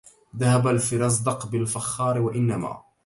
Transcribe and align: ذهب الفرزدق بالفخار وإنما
ذهب 0.37 0.67
الفرزدق 0.67 1.45
بالفخار 1.45 2.21
وإنما 2.21 2.83